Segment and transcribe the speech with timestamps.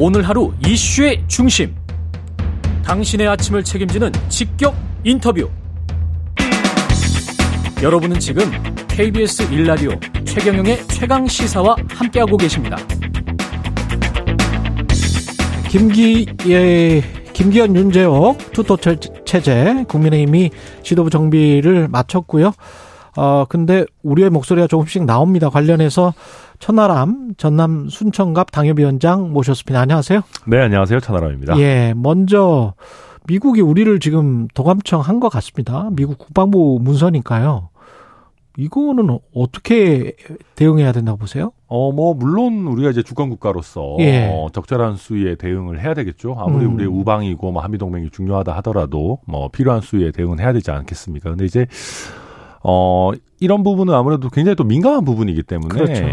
[0.00, 1.74] 오늘 하루 이슈의 중심.
[2.84, 5.50] 당신의 아침을 책임지는 직격 인터뷰.
[7.82, 8.44] 여러분은 지금
[8.86, 9.90] KBS 일라디오
[10.24, 12.76] 최경영의 최강 시사와 함께하고 계십니다.
[15.68, 17.02] 김기 예,
[17.32, 18.76] 김기현 윤재옥 투토
[19.24, 20.50] 체제 국민의힘이
[20.84, 22.52] 지도부 정비를 마쳤고요.
[23.20, 25.50] 어 근데 우리의 목소리가 조금씩 나옵니다.
[25.50, 26.14] 관련해서
[26.60, 29.80] 천하람 전남 순천갑 당협위원장 모셨습니다.
[29.80, 30.20] 안녕하세요.
[30.46, 31.00] 네, 안녕하세요.
[31.00, 31.58] 천하람입니다.
[31.58, 32.74] 예, 먼저
[33.26, 35.88] 미국이 우리를 지금 도감청 한 것 같습니다.
[35.92, 37.70] 미국 국방부 문서니까요.
[38.56, 40.14] 이거는 어떻게
[40.54, 41.50] 대응해야 된다고 보세요?
[41.68, 44.30] 어, 뭐, 물론 우리가 이제 주권국가로서 예.
[44.32, 46.36] 어, 적절한 수위에 대응을 해야 되겠죠.
[46.38, 46.74] 아무리 음.
[46.74, 51.30] 우리 우방이고 뭐 한미동맹이 중요하다 하더라도 뭐 필요한 수위에 대응은 해야 되지 않겠습니까?
[51.30, 51.66] 근데 이제
[52.62, 56.04] 어, 이런 부분은 아무래도 굉장히 또 민감한 부분이기 때문에 그렇죠.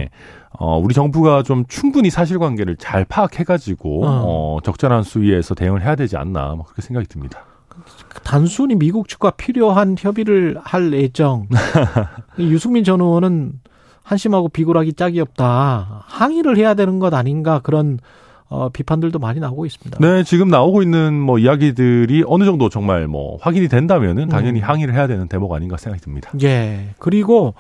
[0.52, 4.24] 어, 우리 정부가 좀 충분히 사실관계를 잘 파악해가지고 어.
[4.26, 7.44] 어, 적절한 수위에서 대응을 해야 되지 않나 뭐 그렇게 생각이 듭니다.
[8.24, 11.48] 단순히 미국 측과 필요한 협의를 할 예정.
[12.40, 13.60] 유승민 전 의원은
[14.04, 16.04] 한심하고 비굴하기 짝이 없다.
[16.08, 18.00] 항의를 해야 되는 것 아닌가 그런
[18.48, 19.98] 어, 비판들도 많이 나오고 있습니다.
[20.00, 24.64] 네, 지금 나오고 있는 뭐 이야기들이 어느 정도 정말 뭐 확인이 된다면은 당연히 음.
[24.64, 26.32] 항의를 해야 되는 대목 아닌가 생각이 듭니다.
[26.44, 26.90] 예.
[27.00, 27.56] 그리고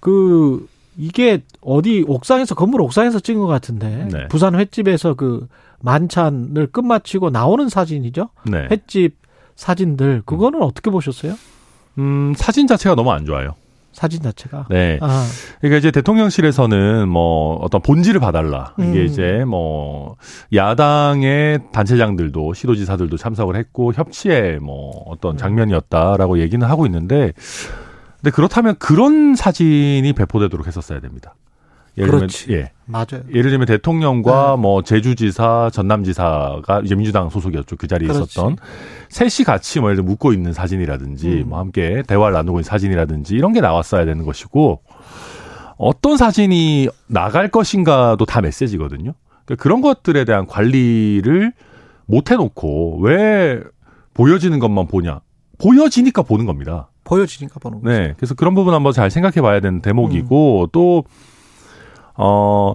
[0.00, 4.28] 그 이게 어디 옥상에서 건물 옥상에서 찍은 것 같은데 네.
[4.28, 5.48] 부산 횟집에서 그
[5.80, 8.28] 만찬을 끝마치고 나오는 사진이죠.
[8.44, 8.68] 네.
[8.70, 9.16] 횟집
[9.56, 10.62] 사진들 그거는 음.
[10.62, 11.34] 어떻게 보셨어요?
[11.98, 13.54] 음, 사진 자체가 너무 안 좋아요.
[13.92, 14.66] 사진 자체가.
[14.70, 14.98] 네.
[15.00, 15.26] 아.
[15.60, 18.74] 그러니까 이제 대통령실에서는 뭐 어떤 본질을 봐달라.
[18.78, 19.04] 이게 음.
[19.04, 20.16] 이제 뭐
[20.54, 27.32] 야당의 단체장들도 시도지사들도 참석을 했고 협치의 뭐 어떤 장면이었다라고 얘기는 하고 있는데
[28.20, 31.34] 근데 그렇다면 그런 사진이 배포되도록 했었어야 됩니다.
[31.98, 32.46] 예를 그렇지.
[32.46, 32.70] 들면 예.
[32.86, 33.22] 맞아요.
[33.34, 34.62] 예를 들면 대통령과 네.
[34.62, 37.76] 뭐 제주지사, 전남지사가 이제 민주당 소속이었죠.
[37.76, 38.22] 그 자리에 그렇지.
[38.32, 38.56] 있었던
[39.08, 41.48] 셋이 같이 뭐 예를 들어 묻고 있는 사진이라든지 음.
[41.50, 44.82] 뭐 함께 대화를 나누고 있는 사진이라든지 이런 게 나왔어야 되는 것이고
[45.76, 49.12] 어떤 사진이 나갈 것인가도 다 메시지거든요.
[49.44, 51.52] 그러니까 그런 것들에 대한 관리를
[52.06, 53.60] 못 해놓고 왜
[54.14, 55.20] 보여지는 것만 보냐?
[55.58, 56.88] 보여지니까 보는 겁니다.
[57.04, 57.92] 보여지니까 보는 거죠.
[57.92, 58.14] 네.
[58.16, 60.66] 그래서 그런 부분 한번 잘 생각해 봐야 되는 대목이고 음.
[60.72, 61.04] 또
[62.22, 62.74] 어,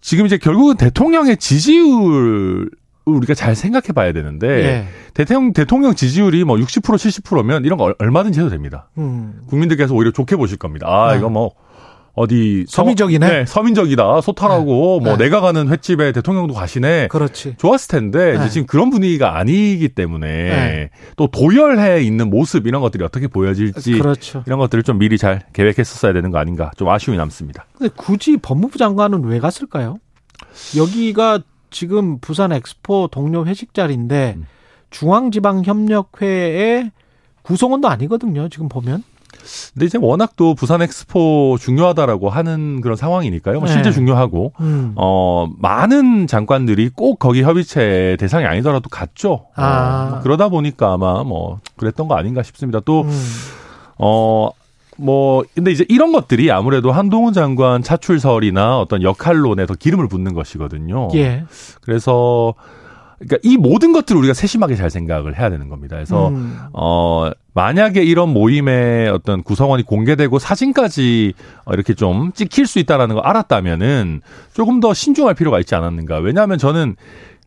[0.00, 2.70] 지금 이제 결국은 대통령의 지지율
[3.04, 4.88] 우리가 잘 생각해 봐야 되는데 예.
[5.14, 8.88] 대통령 대통령 지지율이 뭐 60% 70%면 이런 거 얼마든지 해도 됩니다.
[8.98, 9.42] 음.
[9.46, 10.86] 국민들께서 오히려 좋게 보실 겁니다.
[10.88, 11.18] 아, 네.
[11.18, 11.52] 이거 뭐
[12.16, 13.28] 어디 서민적이네.
[13.28, 14.22] 네, 서민적이다.
[14.22, 15.08] 소탈하고 네.
[15.08, 15.24] 뭐 네.
[15.24, 17.08] 내가 가는 횟집에 대통령도 가시네.
[17.08, 17.56] 그렇지.
[17.58, 18.38] 좋았을 텐데 네.
[18.38, 20.90] 이제 지금 그런 분위기가 아니기 때문에 네.
[21.16, 24.42] 또 도열해 있는 모습 이런 것들이 어떻게 보여질지 그렇죠.
[24.46, 27.66] 이런 것들을 좀 미리 잘 계획했었어야 되는 거 아닌가 좀 아쉬움이 남습니다.
[27.76, 29.98] 근데 굳이 법무부 장관은 왜 갔을까요?
[30.74, 34.46] 여기가 지금 부산 엑스포 동료 회식 자리인데 음.
[34.88, 36.90] 중앙지방협력회의
[37.42, 38.48] 구성원도 아니거든요.
[38.48, 39.04] 지금 보면.
[39.74, 43.60] 근데 이제 워낙 또 부산 엑스포 중요하다라고 하는 그런 상황이니까요.
[43.60, 43.94] 뭐 실제 네.
[43.94, 44.92] 중요하고 음.
[44.96, 49.46] 어 많은 장관들이 꼭 거기 협의체 대상이 아니더라도 갔죠.
[49.54, 50.16] 아.
[50.18, 52.80] 어, 그러다 보니까 아마 뭐 그랬던 거 아닌가 싶습니다.
[52.80, 53.22] 또 음.
[53.98, 54.50] 어.
[54.98, 61.08] 뭐 근데 이제 이런 것들이 아무래도 한동훈 장관 차출설이나 어떤 역할론에 더 기름을 붓는 것이거든요.
[61.14, 61.44] 예.
[61.82, 62.54] 그래서
[63.18, 65.96] 그러니까 이 모든 것들을 우리가 세심하게 잘 생각을 해야 되는 겁니다.
[65.96, 66.58] 그래서 음.
[66.72, 71.32] 어 만약에 이런 모임의 어떤 구성원이 공개되고 사진까지
[71.72, 74.20] 이렇게 좀 찍힐 수 있다라는 걸 알았다면은
[74.52, 76.18] 조금 더 신중할 필요가 있지 않았는가.
[76.18, 76.96] 왜냐하면 저는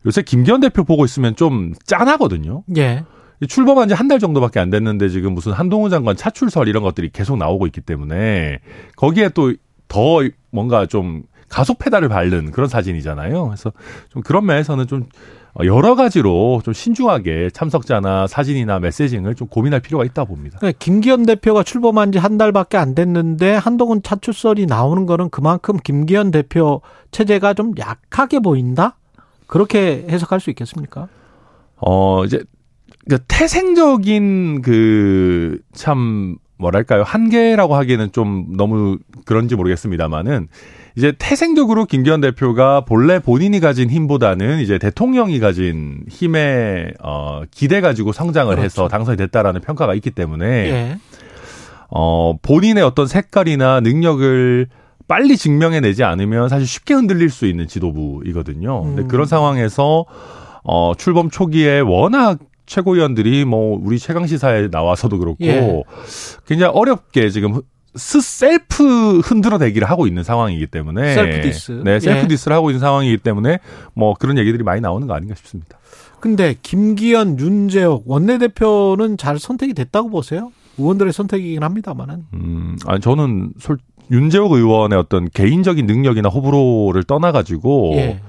[0.06, 2.64] 요새 김기현 대표 보고 있으면 좀 짠하거든요.
[2.76, 3.04] 예.
[3.48, 7.36] 출범한 지 한 달 정도밖에 안 됐는데 지금 무슨 한동훈 장관 차출설 이런 것들이 계속
[7.38, 8.58] 나오고 있기 때문에
[8.96, 9.52] 거기에 또
[9.90, 10.20] 더
[10.52, 13.46] 뭔가 좀 가속 페달을 밟는 그런 사진이잖아요.
[13.48, 13.72] 그래서
[14.08, 15.04] 좀 그런 면에서는 좀
[15.52, 20.60] 어, 여러 가지로 좀 신중하게 참석자나 사진이나 메시징을 좀 고민할 필요가 있다 봅니다.
[20.62, 26.30] 네, 김기현 대표가 출범한 지 한 달밖에 안 됐는데 한동훈 차출설이 나오는 거는 그만큼 김기현
[26.30, 28.96] 대표 체제가 좀 약하게 보인다?
[29.48, 31.08] 그렇게 해석할 수 있겠습니까?
[31.76, 32.44] 어, 이제
[33.06, 40.48] 그러니까 태생적인 그 참 뭐랄까요 한계라고 하기에는 좀 너무 그런지 모르겠습니다만은
[40.96, 48.12] 이제 태생적으로 김기현 대표가 본래 본인이 가진 힘보다는 이제 대통령이 가진 힘에 어 기대 가지고
[48.12, 48.64] 성장을 그렇죠.
[48.64, 50.98] 해서 당선이 됐다라는 평가가 있기 때문에 예.
[51.88, 54.68] 어 본인의 어떤 색깔이나 능력을
[55.08, 58.82] 빨리 증명해내지 않으면 사실 쉽게 흔들릴 수 있는 지도부이거든요.
[58.82, 58.96] 음.
[58.96, 60.04] 근데 그런 상황에서
[60.62, 65.82] 어 출범 초기에 워낙 최고위원들이 뭐 우리 최강 시사에 나와서도 그렇고 예.
[66.46, 67.60] 굉장히 어렵게 지금
[67.96, 71.82] 스 셀프 흔들어대기를 하고 있는 상황이기 때문에 셀프 디스.
[71.84, 72.28] 네, 셀프 예.
[72.28, 73.58] diss를 하고 있는 상황이기 때문에
[73.94, 75.78] 뭐 그런 얘기들이 많이 나오는 거 아닌가 싶습니다.
[76.20, 80.52] 근데 김기현, 윤재옥 원내대표는 잘 선택이 됐다고 보세요?
[80.78, 82.26] 의원들의 선택이긴 합니다만은.
[82.34, 83.78] 음, 아니 저는 솔,
[84.10, 88.20] 윤재옥 의원의 어떤 개인적인 능력이나 호불호를 떠나가지고 예.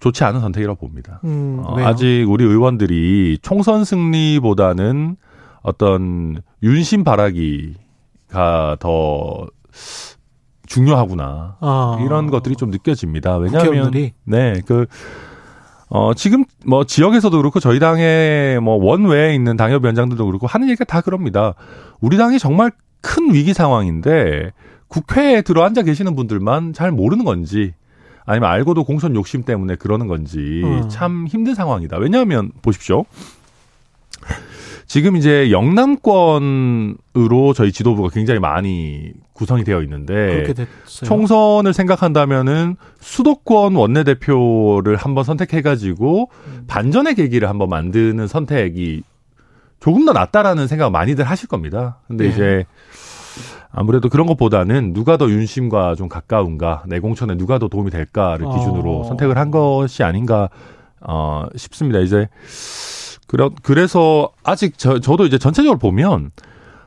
[0.00, 1.20] 좋지 않은 선택이라고 봅니다.
[1.24, 5.16] 음, 어, 아직 우리 의원들이 총선 승리보다는
[5.62, 9.46] 어떤 윤심 바라기가 더
[10.66, 11.98] 중요하구나 아.
[12.04, 13.36] 이런 것들이 좀 느껴집니다.
[13.36, 13.90] 왜냐하면
[14.24, 14.86] 네그
[15.88, 21.00] 어, 지금 뭐 지역에서도 그렇고 저희 당의 뭐 원외에 있는 당협위원장들도 그렇고 하는 얘기가 다
[21.00, 21.54] 그럽니다.
[22.00, 22.70] 우리 당이 정말
[23.02, 24.52] 큰 위기 상황인데
[24.88, 27.74] 국회에 들어 앉아 계시는 분들만 잘 모르는 건지
[28.24, 30.88] 아니면 알고도 공천 욕심 때문에 그러는 건지 음.
[30.88, 31.98] 참 힘든 상황이다.
[31.98, 33.04] 왜냐하면 보십시오.
[34.86, 40.52] 지금 이제 영남권으로 저희 지도부가 굉장히 많이 구성이 되어 있는데
[40.84, 46.64] 총선을 생각한다면은 수도권 원내대표를 한번 선택해 가지고 음.
[46.66, 49.04] 반전의 계기를 한번 만드는 선택이
[49.78, 51.98] 조금 더 낫다라는 생각 많이들 하실 겁니다.
[52.08, 52.30] 근데 네.
[52.30, 52.66] 이제
[53.72, 59.04] 아무래도 그런 것보다는 누가 더 윤심과 좀 가까운가, 내공천에 누가 더 도움이 될까를 기준으로 어.
[59.04, 60.48] 선택을 한 것이 아닌가
[61.00, 62.00] 어, 싶습니다.
[62.00, 62.28] 이제
[63.26, 66.32] 그래, 그래서 아직 저, 저도 이제 전체적으로 보면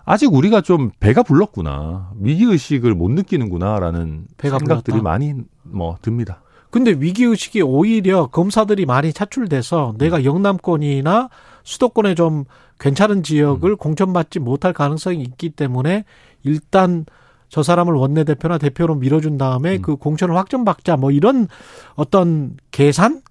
[0.06, 2.12] 아직 우리가 좀 배가 불렀구나.
[2.20, 5.02] 위기 의식을 못 느끼는구나라는 생각들이 불렀다.
[5.02, 5.34] 많이
[5.64, 6.42] 뭐 듭니다.
[6.70, 11.30] 근데 위기 의식이 오히려 검사들이 많이 차출돼서 내가 영남권이나
[11.64, 12.44] 수도권에 좀
[12.80, 13.78] 괜찮은 지역을 음.
[13.78, 16.04] 공천받지 못할 가능성이 있기 때문에
[16.44, 17.06] 일단
[17.50, 19.82] 저 사람을 원내대표나 대표로 밀어준 다음에 음.
[19.82, 21.48] 그 공천을 확정받자 뭐 이런
[21.96, 23.22] 어떤 계산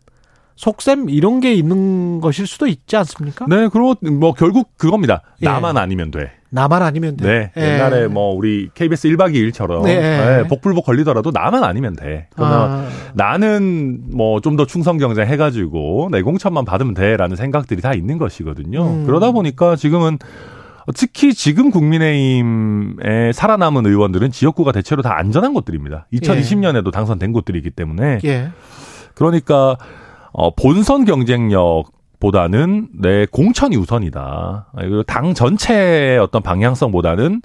[0.55, 3.47] 속셈 이런 게 있는 것일 수도 있지 않습니까?
[3.49, 5.23] 네, 그럼 뭐 결국 그겁니다.
[5.41, 5.47] 예.
[5.47, 6.31] 나만 아니면 돼.
[6.51, 7.27] 나만 아니면 돼.
[7.27, 7.51] 네.
[7.57, 7.75] 예.
[7.75, 9.99] 옛날에 뭐 우리 KBS 1박 2일처럼 네.
[9.99, 12.29] 네, 복불복 걸리더라도 나만 아니면 돼.
[12.37, 12.89] 그러면 아.
[13.15, 18.19] 나는 뭐 좀 더 충성 경쟁 해 가지고 내 공천만 받으면 돼라는 생각들이 다 있는
[18.19, 18.85] 것이거든요.
[18.87, 19.07] 음.
[19.07, 20.19] 그러다 보니까 지금은
[20.95, 26.07] 특히 지금 국민의힘에 살아남은 의원들은 지역구가 대체로 다 안전한 곳들입니다.
[26.13, 26.91] 2020년에도 예.
[26.91, 28.21] 당선된 곳들이기 때문에.
[28.25, 28.51] 예.
[29.15, 29.77] 그러니까
[30.33, 31.85] 어, 본선 경쟁력
[32.19, 34.69] 보다는 내 공천이 우선이다.
[34.77, 37.43] 그리고 당 전체의 어떤 방향성보다는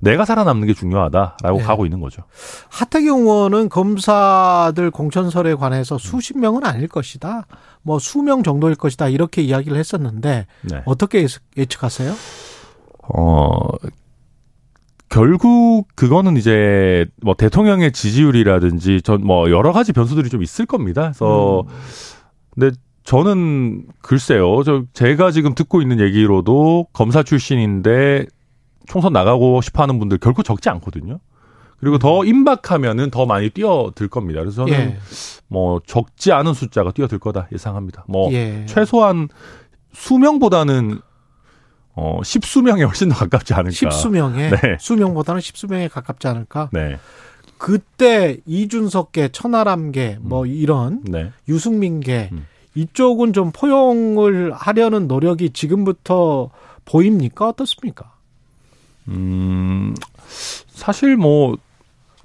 [0.00, 1.64] 내가 살아남는 게 중요하다라고 네.
[1.64, 2.22] 가고 있는 거죠.
[2.68, 7.46] 하태경 의원은 검사들 공천설에 관해서 수십 명은 아닐 것이다.
[7.82, 9.08] 뭐 수명 정도일 것이다.
[9.08, 10.82] 이렇게 이야기를 했었는데 네.
[10.86, 11.26] 어떻게
[11.56, 12.12] 예측하세요?
[13.02, 13.58] 어,
[15.08, 21.02] 결국 그거는 이제 뭐 대통령의 지지율이라든지 전 뭐 여러 가지 변수들이 좀 있을 겁니다.
[21.02, 21.66] 그래서 음.
[22.54, 24.62] 근데 저는 글쎄요.
[24.64, 28.26] 저 제가 지금 듣고 있는 얘기로도 검사 출신인데
[28.86, 31.18] 총선 나가고 싶어 하는 분들 결코 적지 않거든요.
[31.78, 34.40] 그리고 더 임박하면은 더 많이 뛰어들 겁니다.
[34.40, 34.98] 그래서 저는 예.
[35.48, 38.04] 뭐 적지 않은 숫자가 뛰어들 거다 예상합니다.
[38.06, 38.64] 뭐 예.
[38.66, 39.28] 최소한
[39.92, 41.00] 수명보다는
[41.94, 43.72] 어, 십수명에 훨씬 더 가깝지 않을까.
[43.72, 44.50] 십수명에?
[44.50, 44.76] 네.
[44.80, 46.70] 수명보다는 십수명에 가깝지 않을까?
[46.72, 46.98] 네.
[47.58, 50.46] 그때 이준석계, 천하람계 뭐 음.
[50.48, 51.30] 이런 네.
[51.48, 52.46] 유승민계 음.
[52.74, 56.50] 이쪽은 좀 포용을 하려는 노력이 지금부터
[56.84, 57.50] 보입니까?
[57.50, 58.12] 어떻습니까?
[59.08, 59.94] 음,
[60.68, 61.56] 사실 뭐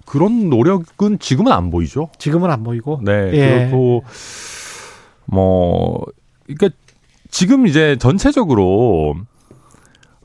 [0.06, 2.10] 그런 노력은 지금은 안 보이죠.
[2.18, 3.02] 지금은 안 보이고.
[3.04, 3.30] 네.
[3.34, 3.60] 예.
[3.60, 4.04] 그리고
[5.26, 6.04] 뭐
[6.46, 6.70] 그러니까
[7.30, 9.16] 지금 이제 전체적으로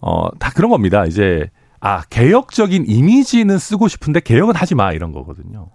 [0.03, 1.07] 어 다 그런 겁니다.
[1.07, 1.49] 이제
[1.81, 5.69] 아, 개혁적인 이미지는 쓰고 싶은데 개혁은 하지 마 이런 거거든요.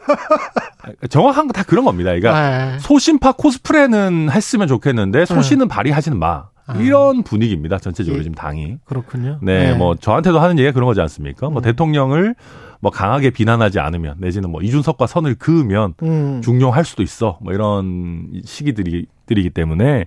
[1.10, 2.10] 정확한 거 다 그런 겁니다.
[2.10, 2.78] 그러니까 네.
[2.80, 5.74] 소신파 코스프레는 했으면 좋겠는데 소신은 네.
[5.74, 6.48] 발휘하지는 마.
[6.66, 6.74] 아.
[6.76, 7.78] 이런 분위기입니다.
[7.78, 8.22] 전체적으로 예.
[8.22, 8.78] 지금 당이.
[8.84, 9.38] 그렇군요.
[9.42, 11.50] 네, 네, 뭐 저한테도 하는 얘기가 그런 거지 않습니까?
[11.50, 11.62] 뭐 음.
[11.62, 12.34] 대통령을
[12.80, 16.40] 뭐 강하게 비난하지 않으면 내지는 뭐 이준석과 선을 그으면 음.
[16.42, 17.38] 중용할 수도 있어.
[17.42, 20.06] 뭐 이런 시기들이 들이기 때문에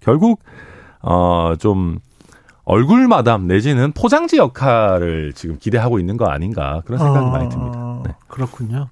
[0.00, 0.42] 결국
[1.00, 1.98] 어좀
[2.66, 8.00] 얼굴 마담 내지는 포장지 역할을 지금 기대하고 있는 거 아닌가 그런 생각이 아, 많이 듭니다.
[8.04, 8.12] 네.
[8.26, 8.88] 그렇군요.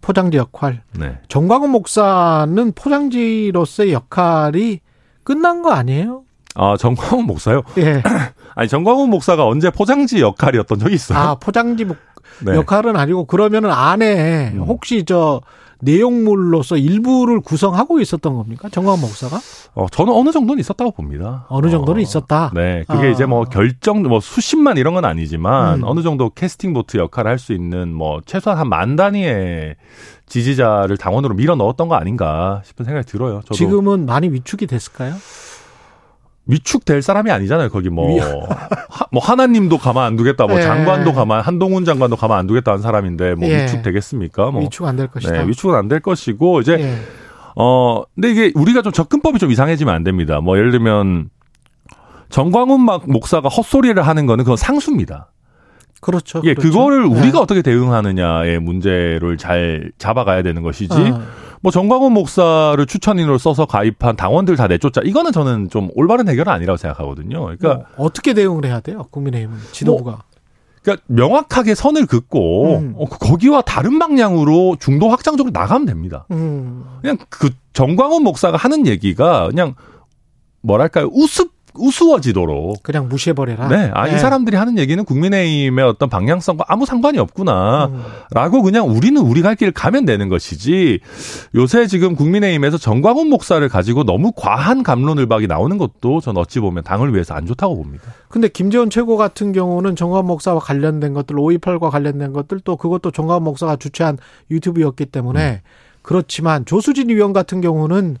[0.00, 0.82] 포장지 역할.
[0.98, 1.18] 네.
[1.28, 4.80] 정광훈 목사는 포장지로서의 역할이
[5.22, 6.22] 끝난 거 아니에요?
[6.54, 7.62] 아, 정광훈 목사요?
[7.76, 8.02] 예.
[8.56, 11.18] 아니, 정광훈 목사가 언제 포장지 역할이었던 적이 있어요?
[11.18, 11.86] 아, 포장지
[12.40, 12.54] 네.
[12.54, 14.62] 역할은 아니고 그러면은 안에 음.
[14.62, 15.42] 혹시 저
[15.84, 18.68] 내용물로서 일부를 구성하고 있었던 겁니까?
[18.70, 19.38] 정광 목사가?
[19.74, 21.46] 어, 저는 어느 정도는 있었다고 봅니다.
[21.48, 22.50] 어느 정도는 어, 있었다.
[22.54, 23.10] 네, 그게 아.
[23.10, 25.84] 이제 뭐 결정, 뭐 수십만 이런 건 아니지만 음.
[25.84, 29.76] 어느 정도 캐스팅 보트 역할을 할 수 있는 뭐 최소한 한 만 단위의
[30.26, 33.42] 지지자를 당원으로 밀어 넣었던 거 아닌가 싶은 생각이 들어요.
[33.52, 35.14] 지금은 많이 위축이 됐을까요?
[36.46, 37.70] 위축될 사람이 아니잖아요.
[37.70, 40.62] 거기 뭐, 하, 뭐 하나님도 가만 안 두겠다, 뭐 예.
[40.62, 43.62] 장관도 가만 한동훈 장관도 가만 안 두겠다 는 사람인데 뭐 예.
[43.64, 44.50] 위축 되겠습니까?
[44.50, 45.32] 뭐 위축 안 될 것이다.
[45.32, 46.98] 네, 위축은 안 될 것이고 이제 예.
[47.56, 50.40] 어 근데 이게 우리가 좀 접근법이 좀 이상해지면 안 됩니다.
[50.40, 51.30] 뭐 예를 들면
[52.28, 55.30] 정광훈 막 목사가 헛소리를 하는 거는 그건 상수입니다.
[56.00, 56.42] 그렇죠.
[56.44, 56.70] 예, 그렇죠.
[56.76, 57.38] 그거를 우리가 네.
[57.38, 60.92] 어떻게 대응하느냐의 문제를 잘 잡아가야 되는 것이지.
[60.94, 61.22] 어.
[61.64, 65.00] 뭐 정광훈 목사를 추천인으로 써서 가입한 당원들 다 내쫓자.
[65.02, 67.40] 이거는 저는 좀 올바른 해결은 아니라고 생각하거든요.
[67.40, 69.06] 그러니까 뭐 어떻게 대응을 해야 돼요?
[69.10, 70.10] 국민의힘은 지도부가.
[70.10, 70.20] 뭐
[70.82, 72.94] 그러니까 명확하게 선을 긋고 음.
[72.98, 76.26] 어, 거기와 다른 방향으로 중도 확장적으로 나가면 됩니다.
[76.32, 76.84] 음.
[77.00, 79.74] 그냥 그 정광훈 목사가 하는 얘기가 그냥
[80.60, 83.68] 뭐랄까요 우습 우스워지도록 그냥 무시해버려라.
[83.68, 84.14] 네, 아, 네.
[84.14, 88.62] 이 사람들이 하는 얘기는 국민의힘의 어떤 방향성과 아무 상관이 없구나라고 음.
[88.62, 91.00] 그냥 우리는 우리 갈 길을 가면 되는 것이지
[91.54, 97.12] 요새 지금 국민의힘에서 정광훈 목사를 가지고 너무 과한 감론을박이 나오는 것도 전 어찌 보면 당을
[97.12, 98.04] 위해서 안 좋다고 봅니다.
[98.28, 103.42] 근데 김재원 최고 같은 경우는 정광훈 목사와 관련된 것들, 5.28과 관련된 것들 또 그것도 정광훈
[103.44, 104.18] 목사가 주최한
[104.50, 105.68] 유튜브였기 때문에 음.
[106.02, 108.18] 그렇지만 조수진 의원 같은 경우는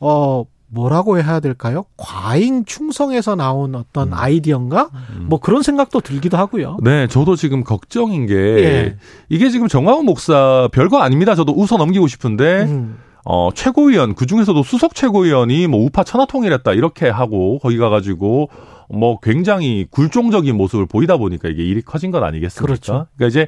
[0.00, 1.84] 어 뭐라고 해야 될까요?
[1.98, 4.14] 과잉 충성에서 나온 어떤 음.
[4.14, 4.88] 아이디어인가?
[5.10, 5.26] 음.
[5.28, 6.78] 뭐 그런 생각도 들기도 하고요.
[6.82, 8.96] 네, 저도 지금 걱정인 게 예.
[9.28, 11.34] 이게 지금 정광훈 목사 별거 아닙니다.
[11.34, 12.98] 저도 웃어 넘기고 싶은데 음.
[13.24, 18.48] 어, 최고위원 그 중에서도 수석 최고위원이 뭐 우파 천하통일했다 이렇게 하고 거기 가가지고
[18.88, 22.66] 뭐 굉장히 굴종적인 모습을 보이다 보니까 이게 일이 커진 것 아니겠습니까?
[22.66, 23.06] 그렇죠.
[23.16, 23.46] 그러니까 이제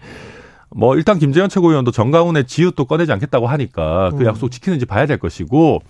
[0.71, 4.27] 뭐 일단 김재현 최고위원도 정강훈의 지읒도 꺼내지 않겠다고 하니까 그 음.
[4.27, 5.81] 약속 지키는지 봐야 될 것이고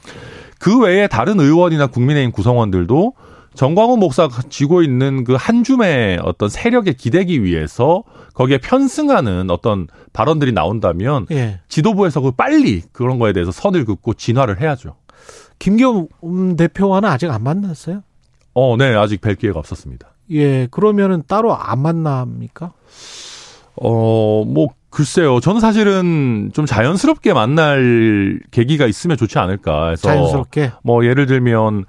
[0.58, 3.12] 그 외에 다른 의원이나 국민의힘 구성원들도
[3.54, 8.02] 정광훈 목사가 쥐고 있는 그 한 줌의 어떤 세력에 기대기 위해서
[8.34, 11.60] 거기에 편승하는 어떤 발언들이 나온다면 예.
[11.68, 14.96] 지도부에서 그 빨리 그런 거에 대해서 선을 긋고 진화를 해야죠.
[15.60, 16.08] 김기현
[16.56, 18.02] 대표와는 아직 안 만났어요?
[18.54, 20.08] 어, 네, 아직 뵐 기회가 없었습니다.
[20.32, 22.72] 예, 그러면은 따로 안 만납니까?
[23.76, 25.40] 어, 뭐 글쎄요.
[25.40, 31.84] 저는 사실은 좀 자연스럽게 만날 계기가 있으면 좋지 않을까 해서 자연스럽게 뭐 예를 들면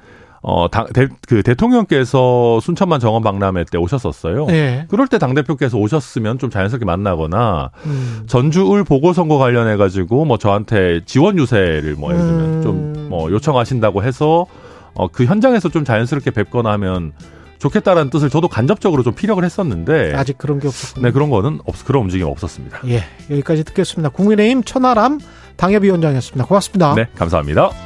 [0.48, 4.46] 어, 당, 대, 그 대통령께서 순천만 정원 박람회 때 오셨었어요.
[4.46, 4.86] 네.
[4.90, 8.24] 그럴 때 당대표께서 오셨으면 좀 자연스럽게 만나거나, 음.
[8.28, 12.62] 전주울 보궐선거 관련해가지고 뭐 저한테 지원 유세를 뭐 예를 들면 음.
[12.62, 14.46] 좀뭐 요청하신다고 해서,
[14.94, 17.14] 어, 그 현장에서 좀 자연스럽게 뵙거나 하면
[17.60, 21.06] 좋겠다라는 뜻을 저도 간접적으로 좀 피력을 했었는데 아직 그런 게 없었군요.
[21.06, 22.82] 네, 그런 거는 없 그런 움직임 없었습니다.
[22.88, 24.10] 예, 여기까지 듣겠습니다.
[24.10, 25.20] 국민의힘 천하람
[25.58, 26.46] 당협위원장이었습니다.
[26.46, 26.96] 고맙습니다.
[26.96, 27.85] 네, 감사합니다.